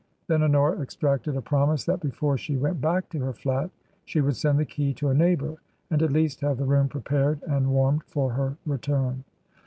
[0.25, 3.69] Then Honora extracted a promise that before she went back to her flat
[4.03, 5.57] she would send the key to a neighbour,
[5.91, 9.25] and at least have the room prepared and warmed for her return.